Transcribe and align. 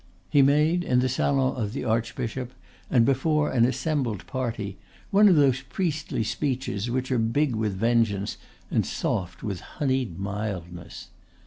He 0.31 0.41
made 0.41 0.83
in 0.83 0.97
the 0.97 1.07
salon 1.07 1.55
of 1.55 1.73
the 1.73 1.83
archbishop, 1.85 2.53
and 2.89 3.05
before 3.05 3.51
an 3.51 3.65
assembled 3.65 4.25
party, 4.25 4.79
one 5.11 5.29
of 5.29 5.35
those 5.35 5.61
priestly 5.61 6.23
speeches 6.23 6.89
which 6.89 7.11
are 7.11 7.19
big 7.19 7.55
with 7.55 7.75
vengeance 7.75 8.37
and 8.71 8.83
soft 8.83 9.43
with 9.43 9.59
honied 9.79 10.17
mildness. 10.19 11.09